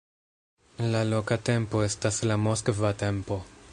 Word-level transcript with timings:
La 0.95 1.01
loka 1.09 1.37
tempo 1.49 1.83
estas 1.89 2.21
la 2.33 2.39
moskva 2.47 2.93
tempo. 3.03 3.39